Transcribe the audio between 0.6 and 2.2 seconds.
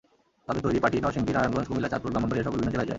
তৈরি পাটি নরসিংদী, নারায়ণগঞ্জ, কুমিল্লা, চাঁদপুর,